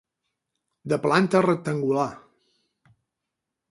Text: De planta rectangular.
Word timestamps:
De 0.93 0.99
planta 1.05 1.43
rectangular. 1.47 2.09